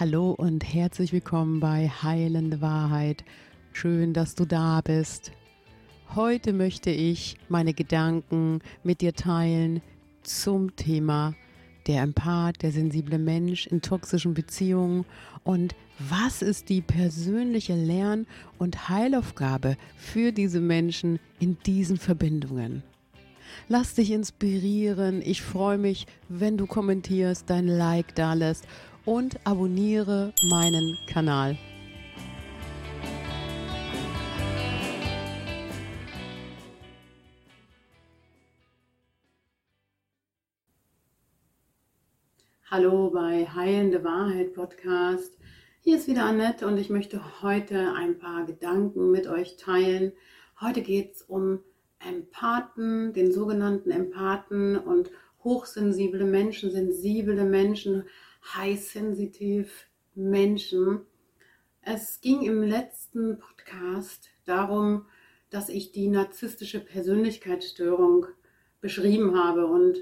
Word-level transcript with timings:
Hallo 0.00 0.30
und 0.30 0.64
herzlich 0.64 1.12
willkommen 1.12 1.60
bei 1.60 1.90
Heilende 1.90 2.62
Wahrheit. 2.62 3.22
Schön, 3.74 4.14
dass 4.14 4.34
du 4.34 4.46
da 4.46 4.80
bist. 4.80 5.30
Heute 6.14 6.54
möchte 6.54 6.88
ich 6.88 7.36
meine 7.50 7.74
Gedanken 7.74 8.60
mit 8.82 9.02
dir 9.02 9.12
teilen 9.12 9.82
zum 10.22 10.74
Thema 10.74 11.34
der 11.86 12.00
Empath, 12.00 12.62
der 12.62 12.72
sensible 12.72 13.18
Mensch 13.18 13.66
in 13.66 13.82
toxischen 13.82 14.32
Beziehungen 14.32 15.04
und 15.44 15.74
was 15.98 16.40
ist 16.40 16.70
die 16.70 16.80
persönliche 16.80 17.74
Lern- 17.74 18.26
und 18.56 18.88
Heilaufgabe 18.88 19.76
für 19.98 20.32
diese 20.32 20.62
Menschen 20.62 21.20
in 21.40 21.58
diesen 21.66 21.98
Verbindungen. 21.98 22.82
Lass 23.68 23.94
dich 23.94 24.12
inspirieren. 24.12 25.20
Ich 25.22 25.42
freue 25.42 25.78
mich, 25.78 26.06
wenn 26.28 26.56
du 26.56 26.66
kommentierst, 26.66 27.50
dein 27.50 27.68
Like 27.68 28.14
da 28.14 28.34
lässt 28.34 28.66
und 29.04 29.38
abonniere 29.44 30.32
meinen 30.50 30.98
Kanal. 31.06 31.56
Hallo 42.70 43.10
bei 43.10 43.46
Heilende 43.46 44.04
Wahrheit 44.04 44.54
Podcast. 44.54 45.36
Hier 45.80 45.96
ist 45.96 46.06
wieder 46.06 46.24
Annette 46.24 46.68
und 46.68 46.78
ich 46.78 46.88
möchte 46.88 47.42
heute 47.42 47.94
ein 47.94 48.18
paar 48.18 48.44
Gedanken 48.44 49.10
mit 49.10 49.26
euch 49.26 49.56
teilen. 49.56 50.12
Heute 50.60 50.82
geht 50.82 51.14
es 51.14 51.22
um 51.22 51.60
Empathen, 51.98 53.12
den 53.12 53.32
sogenannten 53.32 53.90
Empathen 53.90 54.76
und 54.76 55.10
hochsensible 55.42 56.24
Menschen, 56.24 56.70
sensible 56.70 57.44
Menschen, 57.44 58.04
high-sensitive 58.42 59.70
Menschen. 60.14 61.00
Es 61.82 62.20
ging 62.20 62.42
im 62.42 62.62
letzten 62.62 63.38
Podcast 63.38 64.28
darum, 64.44 65.06
dass 65.50 65.68
ich 65.68 65.92
die 65.92 66.08
narzisstische 66.08 66.80
Persönlichkeitsstörung 66.80 68.26
beschrieben 68.80 69.38
habe. 69.38 69.66
Und 69.66 69.98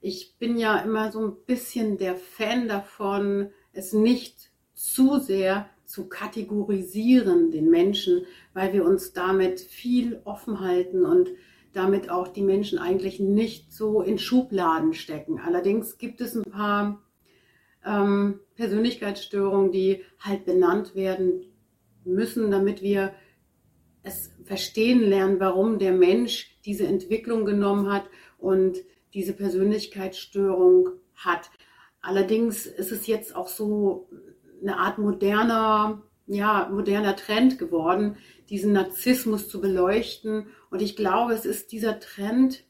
ich 0.00 0.36
bin 0.38 0.56
ja 0.56 0.78
immer 0.78 1.12
so 1.12 1.20
ein 1.20 1.36
bisschen 1.46 1.98
der 1.98 2.16
Fan 2.16 2.68
davon, 2.68 3.50
es 3.72 3.92
nicht 3.92 4.50
zu 4.74 5.18
sehr 5.18 5.68
zu 5.84 6.08
kategorisieren, 6.08 7.50
den 7.50 7.68
Menschen, 7.68 8.24
weil 8.54 8.72
wir 8.72 8.84
uns 8.84 9.12
damit 9.12 9.60
viel 9.60 10.20
offen 10.24 10.60
halten 10.60 11.04
und 11.04 11.28
damit 11.72 12.10
auch 12.10 12.28
die 12.28 12.42
Menschen 12.42 12.78
eigentlich 12.78 13.20
nicht 13.20 13.72
so 13.72 14.02
in 14.02 14.18
Schubladen 14.18 14.94
stecken. 14.94 15.38
Allerdings 15.38 15.98
gibt 15.98 16.20
es 16.20 16.34
ein 16.34 16.44
paar 16.44 17.02
ähm, 17.84 18.40
Persönlichkeitsstörungen, 18.54 19.72
die 19.72 20.04
halt 20.20 20.44
benannt 20.44 20.94
werden 20.94 21.52
müssen, 22.04 22.50
damit 22.50 22.82
wir 22.82 23.12
es 24.02 24.30
verstehen 24.44 25.00
lernen, 25.00 25.38
warum 25.40 25.78
der 25.78 25.92
Mensch 25.92 26.58
diese 26.64 26.86
Entwicklung 26.86 27.44
genommen 27.44 27.92
hat 27.92 28.04
und 28.38 28.78
diese 29.14 29.32
Persönlichkeitsstörung 29.32 30.90
hat. 31.14 31.50
Allerdings 32.00 32.66
ist 32.66 32.90
es 32.90 33.06
jetzt 33.06 33.36
auch 33.36 33.48
so 33.48 34.08
eine 34.60 34.78
Art 34.78 34.98
moderner, 34.98 36.02
ja, 36.26 36.68
moderner 36.72 37.14
Trend 37.16 37.58
geworden, 37.58 38.16
diesen 38.48 38.72
Narzissmus 38.72 39.48
zu 39.48 39.60
beleuchten. 39.60 40.46
Und 40.70 40.82
ich 40.82 40.96
glaube, 40.96 41.32
es 41.32 41.44
ist 41.44 41.72
dieser 41.72 42.00
Trend, 42.00 42.64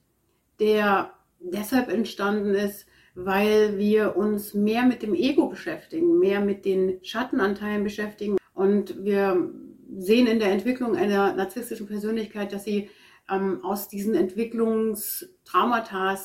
der 0.61 1.13
deshalb 1.41 1.89
entstanden 1.89 2.55
ist, 2.55 2.87
weil 3.15 3.79
wir 3.79 4.17
uns 4.17 4.55
mehr 4.55 4.85
mit 4.85 5.03
dem 5.03 5.15
Ego 5.15 5.49
beschäftigen, 5.49 6.19
mehr 6.19 6.41
mit 6.41 6.65
den 6.65 6.99
Schattenanteilen 7.03 7.85
beschäftigen. 7.85 8.39
Und 8.55 9.05
wir 9.05 9.51
sehen 9.99 10.27
in 10.27 10.39
der 10.39 10.53
Entwicklung 10.53 10.97
einer 10.97 11.35
narzisstischen 11.35 11.87
Persönlichkeit, 11.87 12.53
dass 12.53 12.65
sie 12.65 12.89
ähm, 13.31 13.65
aus 13.65 13.89
diesen 13.89 14.15
Entwicklungstraumata 14.15 16.19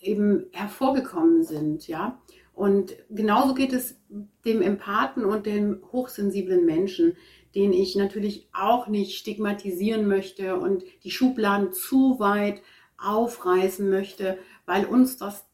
eben 0.00 0.46
hervorgekommen 0.52 1.44
sind, 1.44 1.88
ja. 1.88 2.20
Und 2.54 2.94
genauso 3.08 3.54
geht 3.54 3.72
es 3.72 3.96
dem 4.44 4.60
Empathen 4.60 5.24
und 5.24 5.46
dem 5.46 5.82
hochsensiblen 5.90 6.66
Menschen, 6.66 7.16
den 7.54 7.72
ich 7.72 7.96
natürlich 7.96 8.46
auch 8.52 8.88
nicht 8.88 9.16
stigmatisieren 9.16 10.06
möchte 10.06 10.56
und 10.56 10.84
die 11.02 11.10
Schubladen 11.10 11.72
zu 11.72 12.18
weit 12.18 12.60
aufreißen 12.98 13.88
möchte, 13.88 14.38
weil 14.66 14.84
uns 14.84 15.16
das 15.16 15.46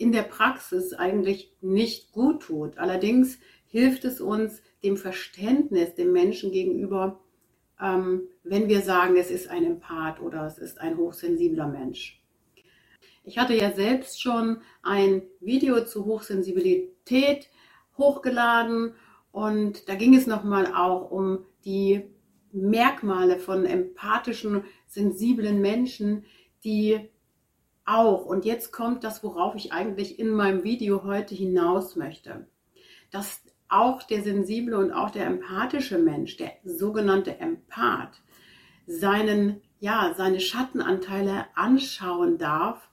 in 0.00 0.12
der 0.12 0.22
Praxis 0.22 0.94
eigentlich 0.94 1.52
nicht 1.60 2.12
gut 2.12 2.42
tut. 2.42 2.78
Allerdings 2.78 3.38
hilft 3.66 4.06
es 4.06 4.20
uns 4.20 4.62
dem 4.82 4.96
Verständnis 4.96 5.94
dem 5.94 6.12
Menschen 6.12 6.52
gegenüber, 6.52 7.20
ähm, 7.78 8.22
wenn 8.42 8.68
wir 8.68 8.80
sagen, 8.80 9.16
es 9.16 9.30
ist 9.30 9.48
ein 9.48 9.64
Empath 9.64 10.20
oder 10.20 10.46
es 10.46 10.56
ist 10.56 10.80
ein 10.80 10.96
hochsensibler 10.96 11.66
Mensch. 11.66 12.22
Ich 13.24 13.36
hatte 13.36 13.54
ja 13.54 13.72
selbst 13.72 14.22
schon 14.22 14.62
ein 14.82 15.22
Video 15.40 15.84
zu 15.84 16.06
Hochsensibilität 16.06 17.50
hochgeladen 17.98 18.94
und 19.32 19.86
da 19.86 19.94
ging 19.96 20.14
es 20.14 20.26
nochmal 20.26 20.72
auch 20.74 21.10
um 21.10 21.44
die 21.66 22.04
Merkmale 22.52 23.38
von 23.38 23.66
empathischen, 23.66 24.64
sensiblen 24.86 25.60
Menschen, 25.60 26.24
die 26.64 27.09
auch, 27.90 28.24
und 28.24 28.44
jetzt 28.44 28.72
kommt 28.72 29.04
das, 29.04 29.24
worauf 29.24 29.54
ich 29.54 29.72
eigentlich 29.72 30.18
in 30.18 30.30
meinem 30.30 30.62
Video 30.62 31.02
heute 31.04 31.34
hinaus 31.34 31.96
möchte, 31.96 32.46
dass 33.10 33.42
auch 33.68 34.02
der 34.02 34.22
sensible 34.22 34.76
und 34.76 34.92
auch 34.92 35.10
der 35.10 35.26
empathische 35.26 35.98
Mensch, 35.98 36.36
der 36.36 36.52
sogenannte 36.64 37.38
Empath, 37.38 38.20
seinen, 38.86 39.62
ja, 39.78 40.14
seine 40.16 40.40
Schattenanteile 40.40 41.46
anschauen 41.54 42.38
darf, 42.38 42.88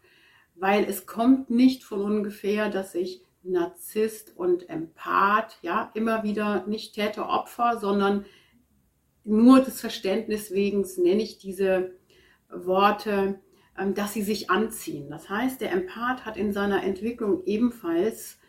weil 0.55 0.83
es 0.85 1.05
kommt 1.05 1.49
nicht 1.49 1.83
von 1.83 2.01
ungefähr, 2.01 2.69
dass 2.69 2.91
sich 2.91 3.23
Narzisst 3.43 4.35
und 4.35 4.69
Empath, 4.69 5.57
ja, 5.61 5.89
immer 5.93 6.23
wieder 6.23 6.67
nicht 6.67 6.95
Täter-Opfer, 6.95 7.79
sondern 7.79 8.25
nur 9.23 9.61
des 9.61 9.79
Verständnis 9.79 10.51
wegen 10.51 10.85
nenne 10.97 11.21
ich 11.21 11.37
diese 11.37 11.91
Worte, 12.49 13.39
dass 13.93 14.13
sie 14.13 14.23
sich 14.23 14.49
anziehen. 14.49 15.09
Das 15.09 15.29
heißt, 15.29 15.61
der 15.61 15.71
Empath 15.71 16.25
hat 16.25 16.37
in 16.37 16.51
seiner 16.51 16.83
Entwicklung 16.83 17.43
ebenfalls 17.45 18.39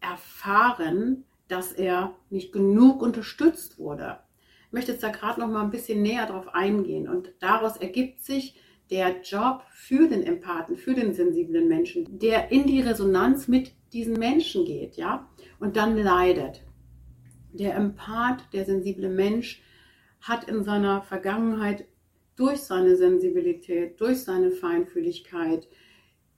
erfahren, 0.00 1.24
dass 1.48 1.72
er 1.72 2.14
nicht 2.30 2.52
genug 2.52 3.02
unterstützt 3.02 3.78
wurde. 3.78 4.18
Ich 4.66 4.72
möchte 4.72 4.92
jetzt 4.92 5.02
da 5.02 5.10
gerade 5.10 5.40
noch 5.40 5.48
mal 5.48 5.62
ein 5.62 5.70
bisschen 5.70 6.02
näher 6.02 6.26
drauf 6.26 6.54
eingehen 6.54 7.08
und 7.08 7.32
daraus 7.40 7.76
ergibt 7.76 8.22
sich 8.22 8.58
der 8.90 9.22
Job 9.22 9.62
für 9.70 10.08
den 10.08 10.22
Empathen, 10.22 10.76
für 10.76 10.94
den 10.94 11.14
sensiblen 11.14 11.68
Menschen, 11.68 12.18
der 12.18 12.50
in 12.50 12.66
die 12.66 12.80
Resonanz 12.80 13.48
mit 13.48 13.72
diesen 13.92 14.18
Menschen 14.18 14.64
geht, 14.64 14.96
ja, 14.96 15.28
und 15.60 15.76
dann 15.76 15.96
leidet. 15.96 16.62
Der 17.52 17.74
Empath, 17.74 18.44
der 18.52 18.64
sensible 18.64 19.08
Mensch, 19.08 19.62
hat 20.20 20.44
in 20.44 20.62
seiner 20.62 21.02
Vergangenheit 21.02 21.86
durch 22.36 22.60
seine 22.60 22.96
Sensibilität, 22.96 24.00
durch 24.00 24.22
seine 24.22 24.50
Feinfühligkeit 24.50 25.68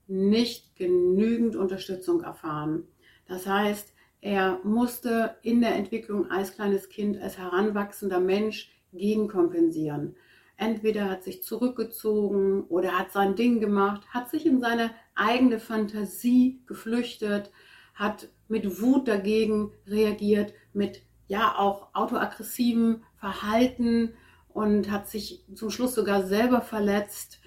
nicht 0.06 0.76
genügend 0.76 1.56
Unterstützung 1.56 2.22
erfahren. 2.22 2.84
Das 3.26 3.46
heißt, 3.46 3.94
er 4.20 4.60
musste 4.64 5.36
in 5.42 5.60
der 5.60 5.74
Entwicklung 5.74 6.30
als 6.30 6.54
kleines 6.54 6.88
Kind, 6.88 7.20
als 7.20 7.38
heranwachsender 7.38 8.20
Mensch 8.20 8.72
gegenkompensieren. 8.92 10.16
Entweder 10.56 11.10
hat 11.10 11.24
sich 11.24 11.42
zurückgezogen 11.42 12.62
oder 12.64 12.98
hat 12.98 13.12
sein 13.12 13.34
Ding 13.34 13.60
gemacht, 13.60 14.06
hat 14.08 14.30
sich 14.30 14.46
in 14.46 14.60
seine 14.60 14.92
eigene 15.14 15.58
Fantasie 15.58 16.62
geflüchtet, 16.66 17.50
hat 17.94 18.28
mit 18.48 18.80
Wut 18.80 19.08
dagegen 19.08 19.72
reagiert, 19.86 20.54
mit 20.72 21.02
ja 21.26 21.56
auch 21.58 21.88
autoaggressivem 21.94 23.02
Verhalten 23.16 24.14
und 24.54 24.90
hat 24.90 25.08
sich 25.08 25.44
zum 25.54 25.68
Schluss 25.68 25.94
sogar 25.94 26.22
selber 26.22 26.62
verletzt, 26.62 27.40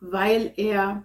weil 0.00 0.52
er 0.56 1.04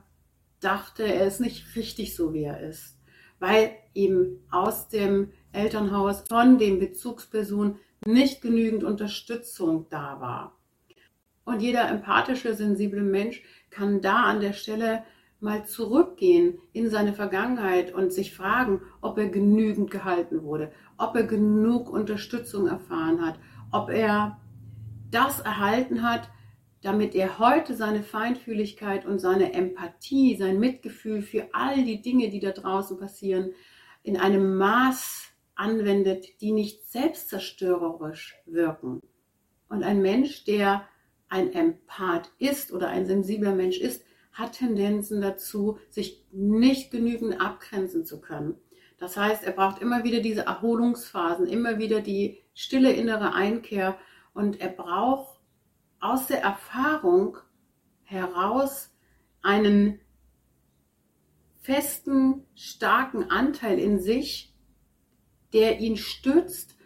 dachte, 0.59 1.03
er 1.03 1.27
ist 1.27 1.39
nicht 1.39 1.75
richtig 1.75 2.15
so, 2.15 2.33
wie 2.33 2.43
er 2.43 2.59
ist. 2.59 2.97
Weil 3.37 3.71
eben 3.93 4.43
aus 4.49 4.89
dem 4.89 5.31
Elternhaus 5.53 6.23
von 6.27 6.57
den 6.57 6.79
Bezugspersonen 6.79 7.77
nicht 8.05 8.41
genügend 8.41 8.83
Unterstützung 8.83 9.85
da 9.89 10.19
war. 10.19 10.57
Und 11.45 11.61
jeder 11.61 11.87
empathische, 11.89 12.55
sensible 12.55 13.03
Mensch 13.03 13.43
kann 13.69 14.01
da 14.01 14.23
an 14.23 14.41
der 14.41 14.53
Stelle 14.53 15.03
mal 15.39 15.65
zurückgehen 15.65 16.57
in 16.73 16.89
seine 16.89 17.13
Vergangenheit 17.13 17.93
und 17.93 18.11
sich 18.11 18.35
fragen, 18.35 18.81
ob 18.99 19.19
er 19.19 19.29
genügend 19.29 19.91
gehalten 19.91 20.41
wurde, 20.41 20.71
ob 20.97 21.15
er 21.15 21.23
genug 21.23 21.89
Unterstützung 21.89 22.67
erfahren 22.67 23.23
hat, 23.23 23.39
ob 23.71 23.89
er 23.91 24.39
das 25.11 25.39
erhalten 25.39 26.03
hat, 26.03 26.29
damit 26.81 27.13
er 27.13 27.39
heute 27.39 27.75
seine 27.75 28.03
Feinfühligkeit 28.03 29.05
und 29.05 29.19
seine 29.19 29.53
Empathie, 29.53 30.37
sein 30.37 30.59
Mitgefühl 30.59 31.21
für 31.21 31.49
all 31.51 31.83
die 31.83 32.01
Dinge, 32.01 32.29
die 32.29 32.39
da 32.39 32.51
draußen 32.51 32.97
passieren, 32.97 33.51
in 34.03 34.17
einem 34.17 34.57
Maß 34.57 35.29
anwendet, 35.55 36.41
die 36.41 36.53
nicht 36.53 36.89
selbstzerstörerisch 36.89 38.35
wirken. 38.45 39.01
Und 39.67 39.83
ein 39.83 40.01
Mensch, 40.01 40.45
der 40.45 40.87
ein 41.27 41.53
Empath 41.53 42.31
ist 42.39 42.71
oder 42.71 42.87
ein 42.87 43.05
sensibler 43.05 43.53
Mensch 43.53 43.77
ist, 43.77 44.03
hat 44.31 44.53
Tendenzen 44.53 45.21
dazu, 45.21 45.79
sich 45.89 46.25
nicht 46.31 46.91
genügend 46.91 47.41
abgrenzen 47.41 48.05
zu 48.05 48.21
können. 48.21 48.55
Das 48.97 49.17
heißt, 49.17 49.43
er 49.43 49.51
braucht 49.51 49.81
immer 49.81 50.03
wieder 50.03 50.21
diese 50.21 50.45
Erholungsphasen, 50.45 51.47
immer 51.47 51.77
wieder 51.77 52.01
die 52.01 52.39
stille 52.53 52.91
innere 52.91 53.33
Einkehr 53.33 53.97
und 54.39 54.61
er 54.61 54.69
braucht 54.69 55.37
aus 55.99 56.27
der 56.27 56.41
Erfahrung 56.41 57.37
heraus 58.03 58.89
einen 59.41 59.99
festen, 61.59 62.45
starken 62.55 63.29
Anteil 63.29 63.77
in 63.77 63.99
sich, 63.99 64.55
der 65.51 65.81
ihn 65.81 65.97
stützt 65.97 66.77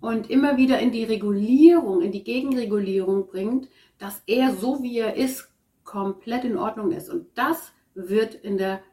und 0.00 0.30
immer 0.30 0.56
wieder 0.56 0.78
in 0.78 0.92
die 0.92 1.02
Regulierung, 1.02 2.00
in 2.00 2.12
die 2.12 2.22
Gegenregulierung 2.22 3.26
bringt, 3.26 3.68
dass 3.98 4.22
er 4.28 4.54
so 4.54 4.80
wie 4.84 4.98
er 4.98 5.16
ist, 5.16 5.52
komplett 5.82 6.44
in 6.44 6.56
Ordnung 6.56 6.92
ist. 6.92 7.10
Und 7.10 7.26
das 7.36 7.72
wird 7.94 8.36
in 8.36 8.56
der 8.56 8.84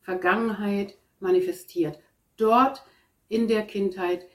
Vergangenheit 0.00 0.96
manifestiert. 1.18 2.00
Dort 2.38 2.82
in 3.28 3.48
der 3.48 3.66
Kindheit, 3.66 4.26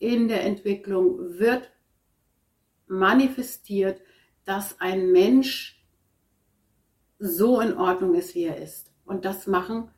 in 0.00 0.26
der 0.26 0.42
Entwicklung 0.42 1.38
wird 1.38 1.70
manifestiert, 2.90 4.02
dass 4.44 4.80
ein 4.80 5.12
Mensch 5.12 5.84
so 7.18 7.60
in 7.60 7.76
Ordnung 7.76 8.14
ist, 8.14 8.34
wie 8.34 8.44
er 8.44 8.56
ist. 8.56 8.92
Und 9.04 9.24
das 9.24 9.46
machen 9.46 9.90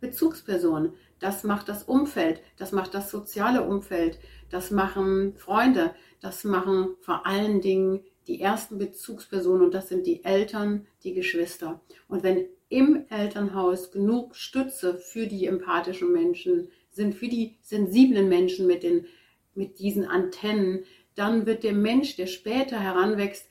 Bezugspersonen, 0.00 0.92
das 1.18 1.44
macht 1.44 1.68
das 1.68 1.82
Umfeld, 1.84 2.42
das 2.58 2.72
macht 2.72 2.94
das 2.94 3.10
soziale 3.10 3.62
Umfeld, 3.62 4.18
das 4.50 4.70
machen 4.70 5.34
Freunde, 5.36 5.94
das 6.20 6.44
machen 6.44 6.96
vor 7.00 7.26
allen 7.26 7.60
Dingen 7.60 8.04
die 8.26 8.40
ersten 8.40 8.78
Bezugspersonen. 8.78 9.64
Und 9.64 9.74
das 9.74 9.88
sind 9.88 10.06
die 10.06 10.24
Eltern, 10.24 10.86
die 11.02 11.14
Geschwister. 11.14 11.80
Und 12.08 12.22
wenn 12.22 12.46
im 12.68 13.06
Elternhaus 13.08 13.90
genug 13.92 14.34
Stütze 14.34 14.98
für 14.98 15.26
die 15.26 15.46
empathischen 15.46 16.12
Menschen 16.12 16.68
sind, 16.90 17.14
für 17.14 17.28
die 17.28 17.56
sensiblen 17.62 18.28
Menschen 18.28 18.66
mit, 18.66 18.82
den, 18.82 19.06
mit 19.54 19.78
diesen 19.78 20.04
Antennen, 20.04 20.84
dann 21.16 21.46
wird 21.46 21.64
der 21.64 21.72
Mensch, 21.72 22.16
der 22.16 22.26
später 22.26 22.78
heranwächst, 22.78 23.48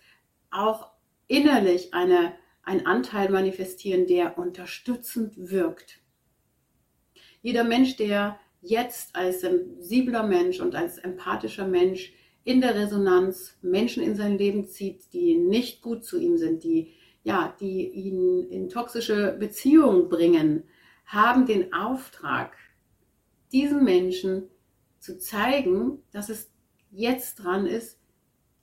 auch 0.51 0.91
innerlich 1.27 1.93
eine, 1.93 2.33
einen 2.63 2.85
Anteil 2.85 3.29
manifestieren, 3.29 4.07
der 4.07 4.37
unterstützend 4.37 5.33
wirkt. 5.37 5.99
Jeder 7.41 7.63
Mensch, 7.63 7.97
der 7.97 8.39
jetzt 8.61 9.15
als 9.15 9.41
sensibler 9.41 10.23
Mensch 10.23 10.59
und 10.59 10.75
als 10.75 10.97
empathischer 10.97 11.67
Mensch 11.67 12.13
in 12.43 12.61
der 12.61 12.75
Resonanz 12.75 13.57
Menschen 13.61 14.03
in 14.03 14.15
sein 14.15 14.37
Leben 14.37 14.67
zieht, 14.67 15.13
die 15.13 15.35
nicht 15.35 15.81
gut 15.81 16.05
zu 16.05 16.19
ihm 16.19 16.37
sind, 16.37 16.63
die, 16.63 16.93
ja, 17.23 17.55
die 17.59 17.89
ihn 17.89 18.47
in 18.49 18.69
toxische 18.69 19.35
Beziehungen 19.39 20.09
bringen, 20.09 20.63
haben 21.05 21.45
den 21.45 21.73
Auftrag, 21.73 22.55
diesen 23.51 23.83
Menschen 23.83 24.49
zu 24.99 25.17
zeigen, 25.17 26.03
dass 26.11 26.29
es 26.29 26.51
jetzt 26.95 27.43
dran 27.43 27.67
ist, 27.67 27.99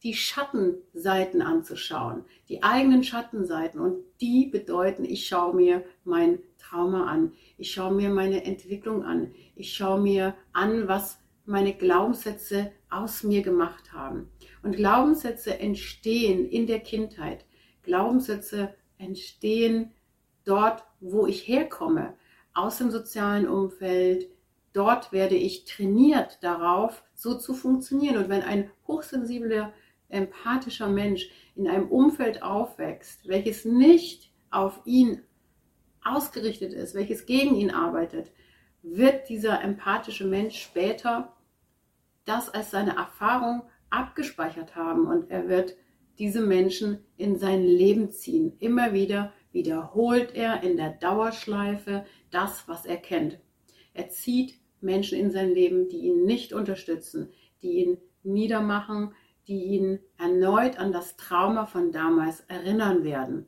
die 0.03 0.15
Schattenseiten 0.15 1.43
anzuschauen, 1.43 2.25
die 2.49 2.63
eigenen 2.63 3.05
Schattenseiten. 3.05 3.81
Und 3.81 4.03
die 4.21 4.47
bedeuten, 4.47 5.05
ich 5.05 5.27
schaue 5.29 5.55
mir 5.55 5.85
mein 6.05 6.41
Trauma 6.59 7.07
an, 7.07 7.33
ich 7.57 7.73
schaue 7.73 7.95
mir 7.95 8.11
meine 8.11 8.45
Entwicklung 8.45 9.05
an, 9.05 9.33
ich 9.55 9.75
schaue 9.75 10.01
mir 10.01 10.35
an, 10.53 10.89
was 10.89 11.19
meine 11.45 11.75
Glaubenssätze 11.75 12.73
aus 12.91 13.23
mir 13.23 13.43
gemacht 13.43 13.93
haben. 13.93 14.29
Und 14.63 14.77
Glaubenssätze 14.77 15.59
entstehen 15.59 16.49
in 16.49 16.67
der 16.67 16.81
Kindheit. 16.81 17.45
Glaubenssätze 17.83 18.75
entstehen 18.99 19.93
dort, 20.45 20.85
wo 21.01 21.27
ich 21.27 21.47
herkomme, 21.47 22.15
aus 22.55 22.79
dem 22.79 22.91
sozialen 22.91 23.49
Umfeld. 23.49 24.29
Dort 24.73 25.13
werde 25.13 25.35
ich 25.35 25.65
trainiert 25.65 26.39
darauf, 26.43 27.03
so 27.23 27.39
zu 27.39 27.55
funktionieren. 27.55 28.17
Und 28.17 28.29
wenn 28.29 28.43
ein 28.43 28.71
hochsensibler, 28.87 29.73
empathischer 30.09 30.89
Mensch 30.89 31.31
in 31.55 31.69
einem 31.69 31.89
Umfeld 31.89 32.43
aufwächst, 32.43 33.27
welches 33.29 33.65
nicht 33.65 34.31
auf 34.51 34.81
ihn 34.85 35.23
ausgerichtet 36.05 36.73
ist, 36.73 36.95
welches 36.95 37.27
gegen 37.27 37.55
ihn 37.55 37.71
arbeitet, 37.71 38.33
wird 38.83 39.29
dieser 39.29 39.63
empathische 39.63 40.27
Mensch 40.27 40.61
später 40.61 41.33
das 42.25 42.51
als 42.51 42.71
seine 42.71 42.97
Erfahrung 42.97 43.63
abgespeichert 43.91 44.75
haben 44.75 45.07
und 45.07 45.31
er 45.31 45.49
wird 45.49 45.77
diese 46.19 46.41
Menschen 46.41 46.99
in 47.17 47.39
sein 47.39 47.63
Leben 47.63 48.11
ziehen. 48.11 48.57
Immer 48.59 48.93
wieder 48.93 49.33
wiederholt 49.53 50.35
er 50.35 50.63
in 50.63 50.77
der 50.77 50.91
Dauerschleife 50.91 52.05
das, 52.31 52.69
was 52.69 52.85
er 52.87 52.97
kennt. 52.97 53.39
Er 53.95 54.09
zieht 54.09 54.62
Menschen 54.83 55.19
in 55.19 55.31
sein 55.31 55.51
Leben, 55.53 55.89
die 55.89 55.99
ihn 55.99 56.25
nicht 56.25 56.53
unterstützen, 56.53 57.31
die 57.63 57.85
ihn 57.85 57.99
niedermachen, 58.23 59.15
die 59.49 59.65
ihn 59.65 59.99
erneut 60.19 60.79
an 60.79 60.93
das 60.93 61.17
Trauma 61.17 61.67
von 61.67 61.93
damals 61.93 62.41
erinnern 62.43 63.05
werden. 63.05 63.47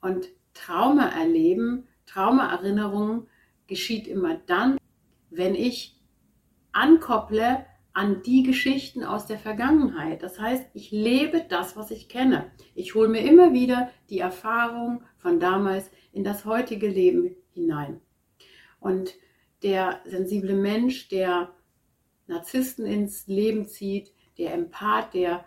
Und 0.00 0.28
Trauma 0.54 1.08
erleben, 1.08 1.86
Traumaerinnerungen 2.06 3.26
geschieht 3.66 4.08
immer 4.08 4.36
dann, 4.46 4.78
wenn 5.30 5.54
ich 5.54 6.00
ankopple 6.72 7.66
an 7.92 8.22
die 8.22 8.44
Geschichten 8.44 9.02
aus 9.02 9.26
der 9.26 9.38
Vergangenheit. 9.38 10.22
Das 10.22 10.40
heißt, 10.40 10.70
ich 10.72 10.90
lebe 10.90 11.44
das, 11.48 11.76
was 11.76 11.90
ich 11.90 12.08
kenne. 12.08 12.50
Ich 12.74 12.94
hole 12.94 13.08
mir 13.08 13.22
immer 13.22 13.52
wieder 13.52 13.90
die 14.08 14.20
Erfahrung 14.20 15.02
von 15.18 15.40
damals 15.40 15.90
in 16.12 16.22
das 16.22 16.44
heutige 16.44 16.88
Leben 16.88 17.34
hinein. 17.50 18.00
Und 18.80 19.14
der 19.62 20.00
sensible 20.04 20.54
Mensch, 20.54 21.08
der 21.08 21.50
Narzissten 22.26 22.86
ins 22.86 23.26
Leben 23.26 23.66
zieht, 23.66 24.12
der 24.36 24.54
Empath, 24.54 25.14
der 25.14 25.44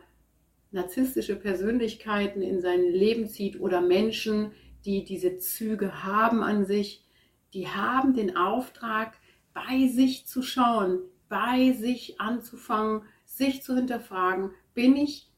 narzisstische 0.72 1.36
Persönlichkeiten 1.36 2.42
in 2.42 2.62
sein 2.62 2.82
Leben 2.84 3.28
zieht 3.28 3.60
oder 3.60 3.82
Menschen, 3.82 4.52
die 4.86 5.04
diese 5.04 5.38
Züge 5.38 6.04
haben 6.04 6.44
an 6.44 6.66
sich, 6.66 7.06
die 7.54 7.68
haben 7.68 8.14
den 8.14 8.36
Auftrag, 8.38 9.14
bei 9.54 9.88
sich 9.88 10.26
zu 10.26 10.42
schauen, 10.42 11.00
bei 11.28 11.74
sich 11.74 12.20
anzufangen, 12.22 13.04
sich 13.26 13.64
zu 13.64 13.76
hinterfragen, 13.76 14.52
bin 14.74 14.96
ich 14.96 15.30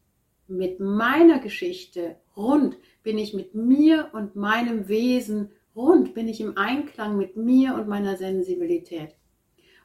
mit 0.47 0.79
meiner 0.79 1.39
Geschichte 1.39 2.17
rund, 2.35 2.77
bin 3.01 3.17
ich 3.17 3.33
mit 3.33 3.55
mir 3.55 4.09
und 4.13 4.35
meinem 4.35 4.87
Wesen 4.87 5.49
rund, 5.75 6.13
bin 6.13 6.27
ich 6.27 6.41
im 6.41 6.57
Einklang 6.57 7.17
mit 7.17 7.35
mir 7.35 7.75
und 7.75 7.87
meiner 7.87 8.17
Sensibilität. 8.17 9.15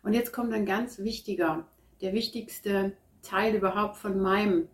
Und 0.03 0.13
jetzt 0.13 0.33
kommt 0.33 0.53
ein 0.53 0.67
ganz 0.67 0.99
wichtiger, 0.99 1.67
der 2.01 2.13
wichtigste 2.13 2.97
Teil 3.23 3.55
überhaupt 3.55 3.97
von 3.97 4.21
meinem 4.21 4.69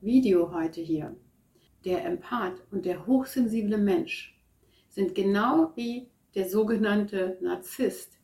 Video 0.00 0.52
heute 0.52 0.80
hier. 0.80 1.16
Der 1.84 2.04
Empath 2.04 2.60
und 2.70 2.84
der 2.84 3.06
hochsensible 3.06 3.78
Mensch 3.78 4.38
sind 4.88 5.14
genau 5.14 5.72
wie 5.76 6.10
der 6.34 6.48
sogenannte 6.48 7.38
Narzisst 7.40 8.18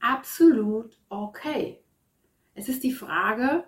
absolut 0.00 0.98
okay. 1.08 1.80
Es 2.54 2.68
ist 2.68 2.82
die 2.82 2.92
Frage, 2.92 3.64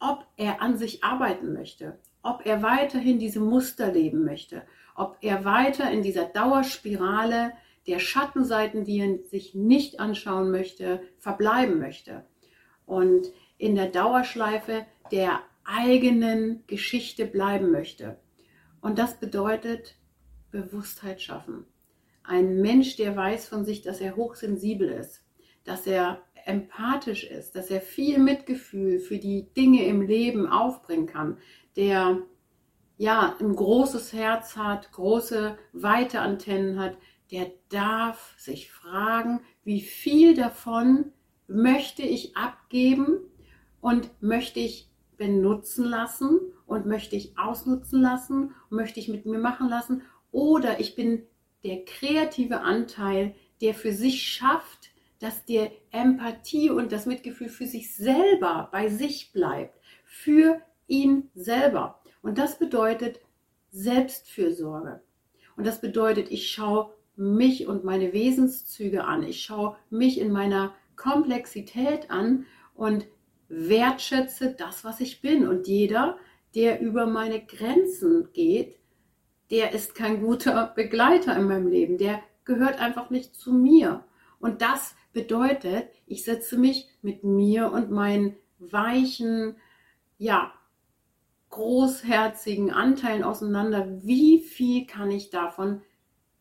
ob 0.00 0.26
er 0.36 0.62
an 0.62 0.76
sich 0.76 1.02
arbeiten 1.02 1.52
möchte, 1.52 1.98
ob 2.22 2.46
er 2.46 2.62
weiterhin 2.62 3.18
diese 3.18 3.40
Muster 3.40 3.92
leben 3.92 4.24
möchte, 4.24 4.62
ob 4.98 5.16
er 5.20 5.44
weiter 5.44 5.90
in 5.90 6.02
dieser 6.02 6.24
Dauerspirale 6.24 7.52
der 7.86 8.00
Schattenseiten, 8.00 8.84
die 8.84 8.98
er 8.98 9.18
sich 9.28 9.54
nicht 9.54 10.00
anschauen 10.00 10.50
möchte, 10.50 11.00
verbleiben 11.18 11.78
möchte. 11.78 12.24
Und 12.84 13.28
in 13.58 13.76
der 13.76 13.86
Dauerschleife 13.86 14.86
der 15.12 15.40
eigenen 15.64 16.64
Geschichte 16.66 17.26
bleiben 17.26 17.70
möchte. 17.70 18.18
Und 18.80 18.98
das 18.98 19.20
bedeutet 19.20 19.96
Bewusstheit 20.50 21.22
schaffen. 21.22 21.64
Ein 22.24 22.60
Mensch, 22.60 22.96
der 22.96 23.16
weiß 23.16 23.48
von 23.48 23.64
sich, 23.64 23.82
dass 23.82 24.00
er 24.00 24.16
hochsensibel 24.16 24.88
ist, 24.88 25.22
dass 25.64 25.86
er 25.86 26.22
empathisch 26.44 27.24
ist, 27.24 27.54
dass 27.54 27.70
er 27.70 27.80
viel 27.80 28.18
Mitgefühl 28.18 28.98
für 28.98 29.18
die 29.18 29.46
Dinge 29.56 29.84
im 29.86 30.02
Leben 30.02 30.46
aufbringen 30.48 31.06
kann, 31.06 31.38
der 31.76 32.22
ja 32.98 33.36
ein 33.40 33.54
großes 33.54 34.12
Herz 34.12 34.56
hat, 34.56 34.92
große 34.92 35.56
weite 35.72 36.20
Antennen 36.20 36.78
hat, 36.78 36.98
der 37.30 37.50
darf 37.70 38.34
sich 38.38 38.70
fragen, 38.70 39.40
wie 39.64 39.80
viel 39.80 40.34
davon 40.34 41.12
möchte 41.46 42.02
ich 42.02 42.36
abgeben 42.36 43.20
und 43.80 44.10
möchte 44.20 44.60
ich 44.60 44.90
benutzen 45.16 45.84
lassen 45.84 46.40
und 46.66 46.86
möchte 46.86 47.16
ich 47.16 47.38
ausnutzen 47.38 48.02
lassen 48.02 48.54
möchte 48.70 49.00
ich 49.00 49.08
mit 49.08 49.26
mir 49.26 49.38
machen 49.38 49.68
lassen 49.68 50.02
oder 50.30 50.80
ich 50.80 50.94
bin 50.94 51.22
der 51.64 51.84
kreative 51.84 52.60
Anteil, 52.60 53.34
der 53.60 53.74
für 53.74 53.92
sich 53.92 54.22
schafft, 54.22 54.90
dass 55.18 55.44
die 55.44 55.68
Empathie 55.90 56.70
und 56.70 56.92
das 56.92 57.06
Mitgefühl 57.06 57.48
für 57.48 57.66
sich 57.66 57.94
selber 57.96 58.68
bei 58.70 58.88
sich 58.88 59.32
bleibt, 59.32 59.80
für 60.04 60.60
ihn 60.86 61.30
selber. 61.34 61.97
Und 62.22 62.38
das 62.38 62.58
bedeutet 62.58 63.20
Selbstfürsorge. 63.70 65.00
Und 65.56 65.66
das 65.66 65.80
bedeutet, 65.80 66.30
ich 66.30 66.50
schaue 66.50 66.90
mich 67.16 67.66
und 67.66 67.84
meine 67.84 68.12
Wesenszüge 68.12 69.04
an. 69.04 69.22
Ich 69.24 69.42
schaue 69.42 69.76
mich 69.90 70.20
in 70.20 70.30
meiner 70.30 70.74
Komplexität 70.96 72.10
an 72.10 72.46
und 72.74 73.06
wertschätze 73.48 74.54
das, 74.56 74.84
was 74.84 75.00
ich 75.00 75.20
bin. 75.20 75.46
Und 75.48 75.66
jeder, 75.66 76.16
der 76.54 76.80
über 76.80 77.06
meine 77.06 77.44
Grenzen 77.44 78.28
geht, 78.32 78.78
der 79.50 79.72
ist 79.72 79.94
kein 79.94 80.22
guter 80.22 80.66
Begleiter 80.76 81.36
in 81.36 81.48
meinem 81.48 81.68
Leben. 81.68 81.98
Der 81.98 82.22
gehört 82.44 82.80
einfach 82.80 83.10
nicht 83.10 83.34
zu 83.34 83.52
mir. 83.52 84.04
Und 84.38 84.62
das 84.62 84.94
bedeutet, 85.12 85.88
ich 86.06 86.24
setze 86.24 86.56
mich 86.56 86.88
mit 87.02 87.24
mir 87.24 87.72
und 87.72 87.90
meinen 87.90 88.36
weichen, 88.58 89.56
ja, 90.18 90.52
großherzigen 91.58 92.70
Anteilen 92.70 93.24
auseinander. 93.24 93.88
Wie 94.04 94.38
viel 94.38 94.86
kann 94.86 95.10
ich 95.10 95.30
davon 95.30 95.82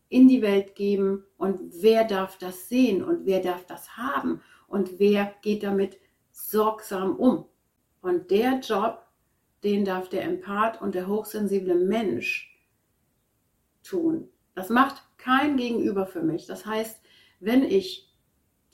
in 0.09 0.27
die 0.27 0.43
Welt 0.43 0.75
geben 0.75 1.23
und 1.37 1.59
wer 1.81 2.03
darf 2.03 2.37
das 2.37 2.69
sehen 2.69 3.03
und 3.03 3.25
wer 3.25 3.41
darf 3.41 3.65
das 3.65 3.97
haben 3.97 4.41
und 4.67 4.99
wer 4.99 5.33
geht 5.41 5.63
damit 5.63 5.97
sorgsam 6.31 7.15
um. 7.15 7.45
Und 8.01 8.29
der 8.29 8.59
Job, 8.59 9.07
den 9.63 9.85
darf 9.85 10.07
der 10.07 10.21
Empath 10.21 10.79
und 10.83 10.93
der 10.93 11.07
hochsensible 11.07 11.73
Mensch 11.73 12.55
tun. 13.81 14.29
Das 14.53 14.69
macht 14.69 15.03
kein 15.17 15.57
Gegenüber 15.57 16.05
für 16.05 16.21
mich. 16.21 16.45
Das 16.45 16.63
heißt, 16.67 17.01
wenn 17.39 17.63
ich 17.63 18.06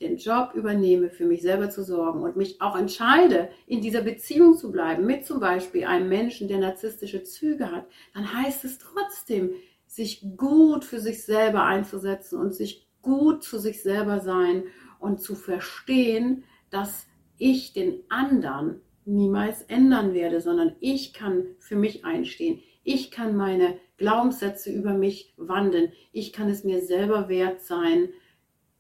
den 0.04 0.18
Job 0.18 0.52
übernehme, 0.54 1.10
für 1.10 1.26
mich 1.26 1.42
selber 1.42 1.70
zu 1.70 1.84
sorgen 1.84 2.22
und 2.22 2.36
mich 2.36 2.62
auch 2.62 2.78
entscheide, 2.78 3.50
in 3.66 3.82
dieser 3.82 4.02
Beziehung 4.02 4.56
zu 4.56 4.72
bleiben, 4.72 5.06
mit 5.06 5.26
zum 5.26 5.40
Beispiel 5.40 5.86
einem 5.86 6.10
Menschen, 6.10 6.48
der 6.48 6.60
narzisstische 6.60 7.24
Züge 7.24 7.72
hat, 7.72 7.86
dann 8.14 8.34
heißt 8.34 8.66
es 8.66 8.78
trotzdem, 8.78 9.52
sich 9.88 10.26
gut 10.38 10.84
für 10.84 11.00
sich 11.00 11.24
selber 11.24 11.64
einzusetzen 11.64 12.40
und 12.40 12.54
sich 12.54 12.88
gut 13.02 13.44
zu 13.44 13.60
sich 13.60 13.82
selber 13.84 14.20
sein 14.20 14.64
und 15.00 15.22
zu 15.22 15.36
verstehen, 15.36 16.44
dass 16.70 17.06
ich 17.38 17.74
den 17.74 18.00
anderen 18.10 18.82
niemals 19.06 19.64
ändern 19.64 20.14
werde, 20.14 20.42
sondern 20.42 20.76
ich 20.80 21.14
kann 21.14 21.46
für 21.60 21.76
mich 21.76 22.06
einstehen. 22.06 22.62
Ich 22.84 23.12
kann 23.12 23.36
meine 23.36 23.78
Glaubenssätze 23.98 24.72
über 24.72 24.94
mich 24.94 25.34
wandeln. 25.38 25.92
Ich 26.12 26.34
kann 26.34 26.50
es 26.50 26.64
mir 26.64 26.82
selber 26.82 27.30
wert 27.30 27.62
sein. 27.62 28.10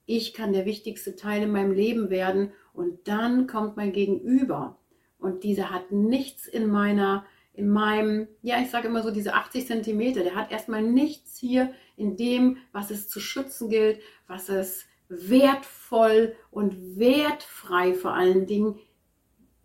Ich 0.05 0.33
kann 0.33 0.53
der 0.53 0.65
wichtigste 0.65 1.15
Teil 1.15 1.43
in 1.43 1.51
meinem 1.51 1.71
Leben 1.71 2.09
werden. 2.09 2.51
Und 2.73 3.07
dann 3.07 3.47
kommt 3.47 3.77
mein 3.77 3.93
Gegenüber. 3.93 4.77
Und 5.17 5.43
dieser 5.43 5.69
hat 5.69 5.91
nichts 5.91 6.47
in 6.47 6.67
meiner 6.67 7.25
in 7.53 7.69
meinem, 7.69 8.27
ja, 8.41 8.59
ich 8.59 8.71
sage 8.71 8.87
immer 8.87 9.03
so 9.03 9.11
diese 9.11 9.35
80 9.35 9.67
Zentimeter, 9.67 10.23
der 10.23 10.35
hat 10.35 10.51
erstmal 10.51 10.81
nichts 10.81 11.37
hier 11.37 11.71
in 11.95 12.17
dem, 12.17 12.57
was 12.71 12.89
es 12.89 13.07
zu 13.07 13.19
schützen 13.19 13.69
gilt, 13.69 13.99
was 14.27 14.49
es 14.49 14.85
wertvoll 15.07 16.35
und 16.49 16.97
wertfrei 16.97 17.93
vor 17.93 18.13
allen 18.13 18.47
Dingen 18.47 18.79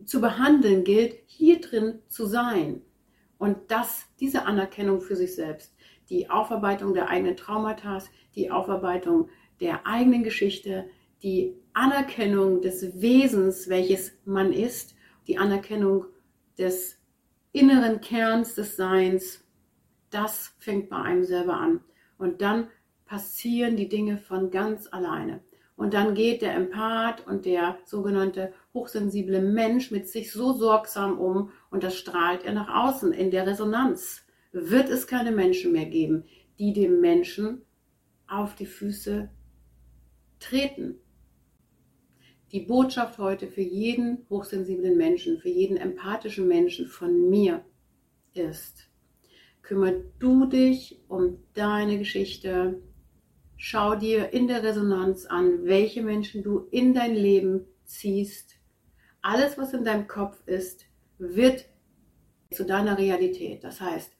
zu 0.05 0.21
behandeln 0.21 0.83
gilt, 0.83 1.15
hier 1.25 1.59
drin 1.59 1.99
zu 2.07 2.27
sein. 2.27 2.83
Und 3.39 3.57
das, 3.71 4.05
diese 4.19 4.45
Anerkennung 4.45 5.01
für 5.01 5.15
sich 5.15 5.33
selbst, 5.33 5.73
die 6.09 6.29
Aufarbeitung 6.29 6.93
der 6.93 7.09
eigenen 7.09 7.37
Traumata, 7.37 8.03
die 8.35 8.51
Aufarbeitung 8.51 9.29
der 9.59 9.85
eigenen 9.85 10.23
Geschichte, 10.23 10.89
die 11.21 11.55
Anerkennung 11.73 12.61
des 12.61 13.01
Wesens, 13.01 13.69
welches 13.69 14.13
man 14.25 14.53
ist, 14.53 14.95
die 15.27 15.37
Anerkennung 15.37 16.05
des 16.57 16.97
inneren 17.51 18.01
Kerns 18.01 18.55
des 18.55 18.75
Seins, 18.75 19.43
das 20.09 20.53
fängt 20.59 20.89
bei 20.89 20.97
einem 20.97 21.23
selber 21.23 21.55
an. 21.55 21.81
Und 22.17 22.41
dann 22.41 22.67
passieren 23.05 23.75
die 23.75 23.89
Dinge 23.89 24.17
von 24.17 24.51
ganz 24.51 24.87
alleine. 24.91 25.41
Und 25.75 25.93
dann 25.93 26.13
geht 26.13 26.41
der 26.41 26.55
Empath 26.55 27.25
und 27.25 27.45
der 27.45 27.77
sogenannte 27.85 28.53
hochsensible 28.73 29.41
Mensch 29.41 29.91
mit 29.91 30.09
sich 30.09 30.31
so 30.31 30.51
sorgsam 30.51 31.17
um 31.17 31.51
und 31.69 31.83
das 31.83 31.95
strahlt 31.95 32.43
er 32.43 32.53
nach 32.53 32.69
außen 32.69 33.13
in 33.13 33.31
der 33.31 33.47
Resonanz. 33.47 34.25
Wird 34.51 34.89
es 34.89 35.07
keine 35.07 35.31
Menschen 35.31 35.71
mehr 35.71 35.85
geben, 35.85 36.25
die 36.57 36.73
dem 36.73 37.01
Menschen 37.01 37.61
auf 38.27 38.55
die 38.55 38.65
Füße 38.65 39.29
treten. 40.39 40.99
Die 42.51 42.61
Botschaft 42.61 43.19
heute 43.19 43.47
für 43.47 43.61
jeden 43.61 44.25
hochsensiblen 44.29 44.97
Menschen, 44.97 45.39
für 45.39 45.49
jeden 45.49 45.77
empathischen 45.77 46.47
Menschen 46.47 46.87
von 46.87 47.29
mir 47.29 47.63
ist, 48.33 48.89
kümmere 49.61 50.03
du 50.17 50.45
dich 50.45 50.99
um 51.07 51.37
deine 51.53 51.99
Geschichte, 51.99 52.81
schau 53.55 53.95
dir 53.95 54.33
in 54.33 54.47
der 54.47 54.63
Resonanz 54.63 55.25
an, 55.25 55.65
welche 55.65 56.01
Menschen 56.01 56.41
du 56.41 56.67
in 56.71 56.93
dein 56.93 57.13
Leben 57.13 57.67
ziehst. 57.85 58.55
Alles, 59.21 59.57
was 59.57 59.73
in 59.73 59.83
deinem 59.83 60.07
Kopf 60.07 60.41
ist, 60.47 60.85
wird 61.19 61.65
zu 62.51 62.65
deiner 62.65 62.97
Realität. 62.97 63.63
Das 63.63 63.79
heißt, 63.79 64.11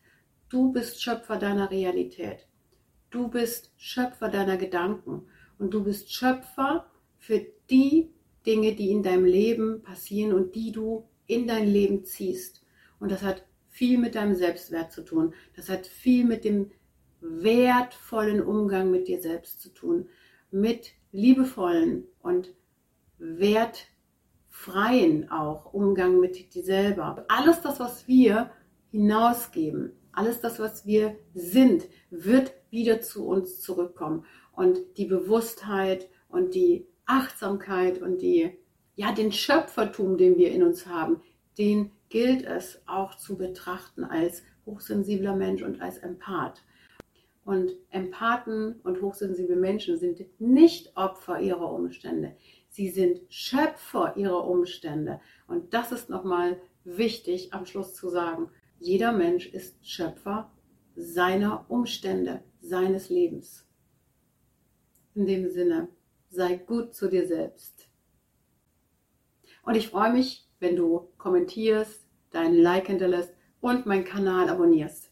du 0.50 0.72
bist 0.72 1.02
Schöpfer 1.02 1.38
deiner 1.38 1.72
Realität. 1.72 2.48
Du 3.10 3.28
bist 3.28 3.72
Schöpfer 3.78 4.30
deiner 4.30 4.58
Gedanken 4.58 5.28
und 5.58 5.74
du 5.74 5.84
bist 5.84 6.14
Schöpfer 6.14 6.86
für 7.18 7.46
die 7.70 8.12
Dinge, 8.46 8.76
die 8.76 8.92
in 8.92 9.04
deinem 9.04 9.26
Leben 9.26 9.82
passieren 9.82 10.34
und 10.34 10.56
die 10.56 10.72
du 10.72 11.08
in 11.28 11.48
dein 11.48 11.68
Leben 11.68 12.06
ziehst. 12.06 12.64
Und 13.00 13.12
das 13.12 13.22
hat 13.22 13.46
viel 13.68 13.98
mit 13.98 14.16
deinem 14.16 14.36
Selbstwert 14.36 14.92
zu 14.92 15.04
tun. 15.04 15.34
Das 15.56 15.70
hat 15.70 15.88
viel 15.88 16.26
mit 16.26 16.44
dem 16.44 16.72
wertvollen 17.22 18.42
Umgang 18.42 18.92
mit 18.92 19.08
dir 19.08 19.22
selbst 19.22 19.62
zu 19.62 19.74
tun. 19.74 20.10
Mit 20.52 20.94
liebevollen 21.12 22.06
und 22.22 22.54
wertfreien 23.18 23.72
auch 25.30 25.74
Umgang 25.74 26.20
mit 26.20 26.54
dir 26.54 26.64
selber. 26.64 27.26
Alles 27.28 27.62
das, 27.62 27.80
was 27.80 28.08
wir 28.08 28.52
hinausgeben, 28.92 29.92
alles 30.20 30.42
das, 30.42 30.60
was 30.60 30.86
wir 30.86 31.16
sind, 31.34 31.88
wird 32.10 32.52
wieder 32.70 33.00
zu 33.00 33.26
uns 33.26 33.62
zurückkommen. 33.62 34.26
Und 34.52 34.98
die 34.98 35.06
Bewusstheit 35.06 36.10
und 36.28 36.56
die 36.56 36.88
Achtsamkeit 37.06 38.02
und 38.02 38.22
die, 38.22 38.52
ja, 38.96 39.14
den 39.14 39.32
Schöpfertum, 39.32 40.18
den 40.18 40.38
wir 40.38 40.52
in 40.52 40.62
uns 40.62 40.88
haben, 40.88 41.22
den 41.58 41.92
gilt 42.10 42.46
es 42.46 42.82
auch 42.86 43.16
zu 43.16 43.38
betrachten 43.38 44.04
als 44.04 44.44
hochsensibler 44.66 45.38
Mensch 45.38 45.64
und 45.64 45.82
als 45.82 46.00
Empath. 46.00 46.66
Und 47.46 47.72
Empathen 47.90 48.82
und 48.84 49.02
hochsensible 49.02 49.56
Menschen 49.56 49.98
sind 49.98 50.26
nicht 50.38 50.98
Opfer 50.98 51.40
ihrer 51.40 51.72
Umstände. 51.72 52.36
Sie 52.68 52.90
sind 52.90 53.22
Schöpfer 53.30 54.18
ihrer 54.18 54.46
Umstände. 54.46 55.22
Und 55.48 55.74
das 55.74 55.94
ist 55.94 56.10
nochmal 56.10 56.60
wichtig 56.84 57.54
am 57.54 57.66
Schluss 57.66 57.96
zu 57.96 58.10
sagen. 58.10 58.50
Jeder 58.80 59.12
Mensch 59.12 59.48
ist 59.48 59.86
Schöpfer 59.86 60.50
seiner 60.96 61.70
Umstände, 61.70 62.44
seines 62.62 63.10
Lebens. 63.10 63.68
In 65.16 65.26
dem 65.26 65.50
Sinne, 65.50 65.90
sei 66.30 66.56
gut 66.56 66.96
zu 66.96 67.10
dir 67.10 67.28
selbst. 67.28 67.90
Und 69.64 69.76
ich 69.76 69.90
freue 69.90 70.14
mich, 70.14 70.48
wenn 70.60 70.78
du 70.78 71.10
kommentierst, 71.18 72.08
dein 72.32 72.56
Like 72.56 72.88
hinterlässt 72.88 73.34
und 73.60 73.86
meinen 73.86 74.06
Kanal 74.06 74.48
abonnierst. 74.48 75.09